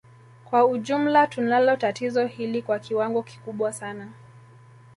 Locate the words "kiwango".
2.79-3.23